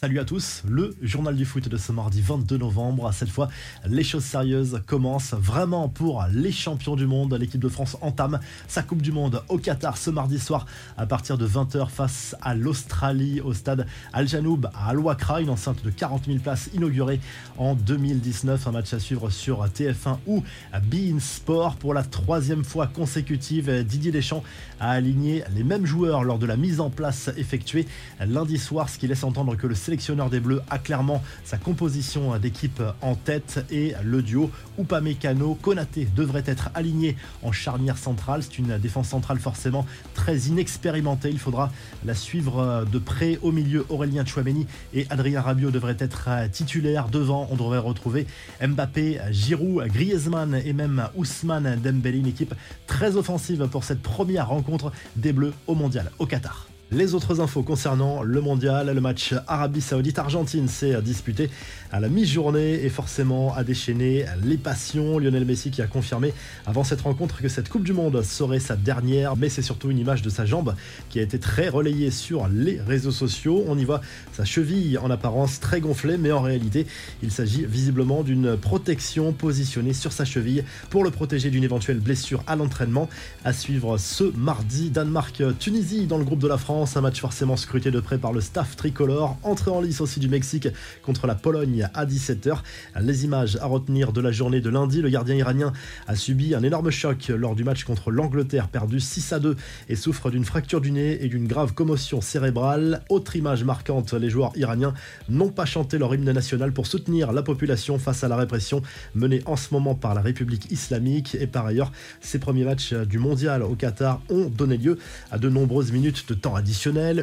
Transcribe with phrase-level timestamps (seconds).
[0.00, 3.12] Salut à tous, le journal du foot de ce mardi 22 novembre.
[3.12, 3.50] Cette fois,
[3.84, 7.34] les choses sérieuses commencent vraiment pour les champions du monde.
[7.34, 10.64] L'équipe de France entame sa Coupe du Monde au Qatar ce mardi soir
[10.96, 15.50] à partir de 20h face à l'Australie au stade Al Janoub à Al Wakra, une
[15.50, 17.20] enceinte de 40 000 places inaugurée
[17.58, 18.68] en 2019.
[18.68, 20.42] Un match à suivre sur TF1 ou
[20.82, 23.84] Bein Sport pour la troisième fois consécutive.
[23.84, 24.44] Didier Deschamps
[24.80, 27.86] a aligné les mêmes joueurs lors de la mise en place effectuée
[28.26, 32.38] lundi soir, ce qui laisse entendre que le sélectionneur des Bleus a clairement sa composition
[32.38, 38.44] d'équipe en tête et le duo Upamecano Konaté devrait être aligné en charnière centrale.
[38.44, 39.84] C'est une défense centrale forcément
[40.14, 41.30] très inexpérimentée.
[41.30, 41.72] Il faudra
[42.04, 43.84] la suivre de près au milieu.
[43.88, 47.08] Aurélien Chouameni et Adrien Rabiot devraient être titulaires.
[47.08, 48.28] Devant, on devrait retrouver
[48.64, 52.18] Mbappé, Giroud, Griezmann et même Ousmane Dembélé.
[52.18, 52.54] Une équipe
[52.86, 56.69] très offensive pour cette première rencontre des Bleus au Mondial au Qatar.
[56.92, 61.48] Les autres infos concernant le mondial, le match Arabie Saoudite-Argentine s'est disputé
[61.92, 65.20] à la mi-journée et forcément a déchaîné les passions.
[65.20, 66.34] Lionel Messi qui a confirmé
[66.66, 70.00] avant cette rencontre que cette Coupe du Monde serait sa dernière, mais c'est surtout une
[70.00, 70.74] image de sa jambe
[71.10, 73.62] qui a été très relayée sur les réseaux sociaux.
[73.68, 74.00] On y voit
[74.32, 76.88] sa cheville en apparence très gonflée, mais en réalité,
[77.22, 82.42] il s'agit visiblement d'une protection positionnée sur sa cheville pour le protéger d'une éventuelle blessure
[82.48, 83.08] à l'entraînement.
[83.44, 87.90] À suivre ce mardi, Danemark-Tunisie dans le groupe de la France un match forcément scruté
[87.90, 89.36] de près par le staff tricolore.
[89.42, 90.68] Entrée en lice aussi du Mexique
[91.02, 92.58] contre la Pologne à 17h.
[93.02, 95.02] Les images à retenir de la journée de lundi.
[95.02, 95.74] Le gardien iranien
[96.08, 99.56] a subi un énorme choc lors du match contre l'Angleterre, perdu 6 à 2
[99.90, 103.02] et souffre d'une fracture du nez et d'une grave commotion cérébrale.
[103.10, 104.94] Autre image marquante, les joueurs iraniens
[105.28, 108.80] n'ont pas chanté leur hymne national pour soutenir la population face à la répression
[109.14, 111.36] menée en ce moment par la République islamique.
[111.38, 111.92] Et par ailleurs,
[112.22, 114.98] ces premiers matchs du mondial au Qatar ont donné lieu
[115.30, 116.62] à de nombreuses minutes de temps à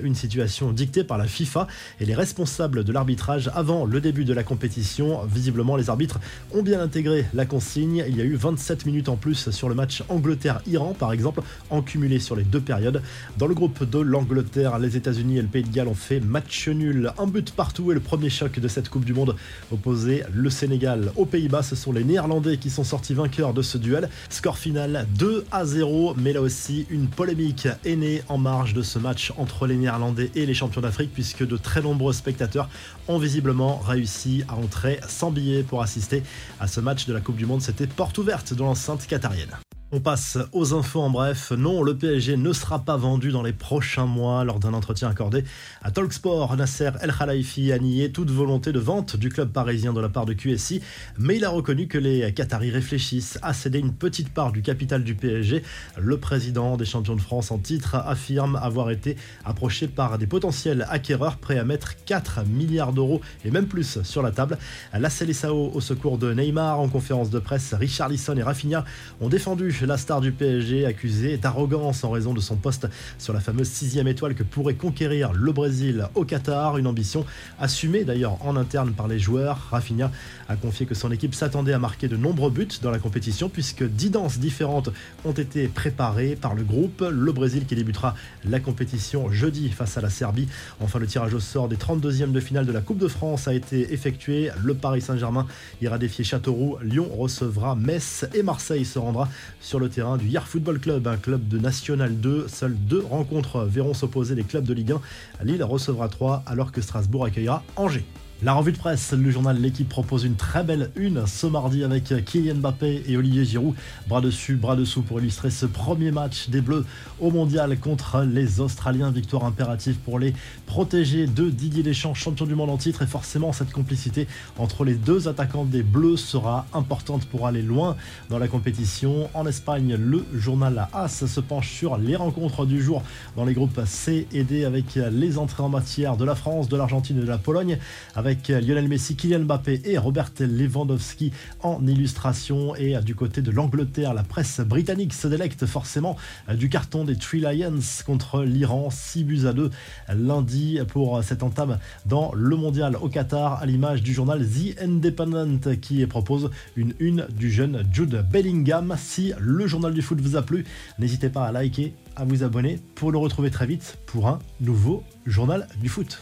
[0.03, 1.67] une situation dictée par la FIFA
[1.99, 5.21] et les responsables de l'arbitrage avant le début de la compétition.
[5.25, 6.19] Visiblement, les arbitres
[6.53, 8.03] ont bien intégré la consigne.
[8.07, 11.81] Il y a eu 27 minutes en plus sur le match Angleterre-Iran, par exemple, en
[11.81, 13.01] cumulé sur les deux périodes.
[13.37, 16.67] Dans le groupe de l'Angleterre, les États-Unis et le Pays de Galles ont fait match
[16.67, 19.35] nul, un but partout et le premier choc de cette Coupe du Monde
[19.71, 21.63] opposé le Sénégal aux Pays-Bas.
[21.63, 24.09] Ce sont les Néerlandais qui sont sortis vainqueurs de ce duel.
[24.29, 28.81] Score final 2 à 0, mais là aussi une polémique est née en marge de
[28.81, 32.69] ce match entre les Néerlandais et les champions d'Afrique, puisque de très nombreux spectateurs
[33.07, 36.23] ont visiblement réussi à entrer sans billet pour assister
[36.59, 37.61] à ce match de la Coupe du Monde.
[37.61, 39.55] C'était porte ouverte dans l'enceinte qatarienne.
[39.93, 41.51] On passe aux infos en bref.
[41.51, 44.43] Non, le PSG ne sera pas vendu dans les prochains mois.
[44.43, 45.45] Lors d'un entretien accordé
[45.81, 50.01] à Talksport, Nasser El Khalifi a nié toute volonté de vente du club parisien de
[50.01, 50.81] la part de QSI,
[51.17, 55.05] mais il a reconnu que les Qataris réfléchissent à céder une petite part du capital
[55.05, 55.63] du PSG.
[55.97, 59.15] Le président des champions de France en titre affirme avoir été
[59.45, 64.21] approché par des potentiels acquéreurs prêts à mettre 4 milliards d'euros et même plus sur
[64.21, 64.57] la table.
[64.91, 68.83] La Célessao au secours de Neymar en conférence de presse, Richard Lisson et Rafinha
[69.21, 73.39] ont défendu la star du PSG accusée d'arrogance en raison de son poste sur la
[73.39, 76.77] fameuse sixième étoile que pourrait conquérir le Brésil au Qatar.
[76.77, 77.25] Une ambition
[77.59, 79.67] assumée d'ailleurs en interne par les joueurs.
[79.71, 80.11] Rafinha
[80.49, 83.83] a confié que son équipe s'attendait à marquer de nombreux buts dans la compétition puisque
[83.83, 84.89] dix danses différentes
[85.25, 87.03] ont été préparées par le groupe.
[87.09, 88.15] Le Brésil qui débutera
[88.45, 90.47] la compétition jeudi face à la Serbie.
[90.79, 93.53] Enfin, le tirage au sort des 32e de finale de la Coupe de France a
[93.53, 94.49] été effectué.
[94.63, 95.47] Le Paris Saint-Germain
[95.81, 96.77] ira défier Châteauroux.
[96.81, 99.29] Lyon recevra Metz et Marseille se rendra
[99.67, 102.47] sur le terrain du Yar Football Club, un club de National 2.
[102.47, 105.01] Seules deux rencontres verront s'opposer les clubs de Ligue 1.
[105.43, 108.05] Lille recevra 3 alors que Strasbourg accueillera Angers.
[108.43, 112.13] La revue de presse, le journal L'équipe propose une très belle une ce mardi avec
[112.23, 113.73] Kylian Mbappé et Olivier Giroud,
[114.07, 116.85] bras dessus, bras dessous pour illustrer ce premier match des Bleus
[117.19, 119.09] au mondial contre les Australiens.
[119.09, 120.35] Victoire impérative pour les
[120.67, 123.01] protégés de Didier Deschamps, champion du monde en titre.
[123.01, 124.27] Et forcément, cette complicité
[124.59, 127.97] entre les deux attaquants des Bleus sera importante pour aller loin
[128.29, 129.31] dans la compétition.
[129.33, 133.01] En Espagne, le journal AS se penche sur les rencontres du jour
[133.35, 136.77] dans les groupes C et D avec les entrées en matière de la France, de
[136.77, 137.79] l'Argentine et de la Pologne
[138.27, 141.31] avec Lionel Messi, Kylian Mbappé et Robert Lewandowski
[141.63, 142.75] en illustration.
[142.75, 146.17] Et du côté de l'Angleterre, la presse britannique se délecte forcément
[146.53, 149.71] du carton des Three Lions contre l'Iran, 6 buts à 2
[150.13, 155.79] lundi pour cette entame dans le mondial au Qatar, à l'image du journal The Independent
[155.79, 158.93] qui propose une une du jeune Jude Bellingham.
[158.99, 160.65] Si le journal du foot vous a plu,
[160.99, 165.01] n'hésitez pas à liker, à vous abonner pour le retrouver très vite pour un nouveau
[165.25, 166.19] journal du foot.